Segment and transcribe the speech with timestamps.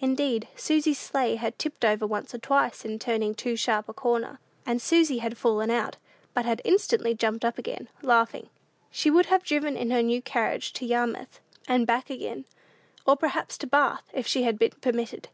[0.00, 4.40] Indeed, Susy's sleigh had tipped over once or twice in turning too sharp a corner,
[4.66, 5.96] and Susy had fallen out,
[6.34, 8.50] but had instantly jumped up again, laughing.
[8.90, 11.38] She would have driven in her new carriage to Yarmouth
[11.68, 12.46] and back again,
[13.06, 15.28] or perhaps to Bath, if she had been permitted.